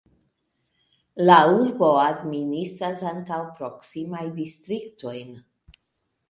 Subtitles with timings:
[1.29, 5.31] La urbo administras ankaŭ proksimajn distriktojn.